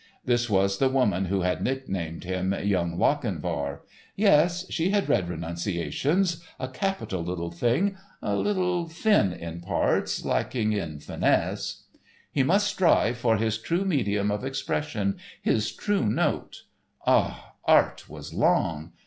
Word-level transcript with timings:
This 0.25 0.49
was 0.49 0.79
the 0.79 0.89
woman 0.89 1.25
who 1.25 1.41
had 1.41 1.61
nicknamed 1.61 2.23
him 2.23 2.55
"Young 2.63 2.97
Lochinvar." 2.97 3.81
Yes, 4.15 4.65
she 4.71 4.89
had 4.89 5.07
read 5.07 5.29
"Renunciations," 5.29 6.43
a 6.59 6.69
capital 6.69 7.21
little 7.23 7.51
thing, 7.51 7.95
a 8.19 8.35
little 8.35 8.87
thin 8.89 9.31
in 9.31 9.61
parts, 9.61 10.25
lacking 10.25 10.73
in 10.73 10.99
finesse. 10.99 11.83
He 12.31 12.41
must 12.41 12.65
strive 12.65 13.19
for 13.19 13.37
his 13.37 13.59
true 13.59 13.85
medium 13.85 14.31
of 14.31 14.43
expression, 14.43 15.17
his 15.39 15.71
true 15.71 16.07
note. 16.07 16.63
Ah, 17.05 17.53
art 17.67 18.09
was 18.09 18.33
long! 18.33 18.93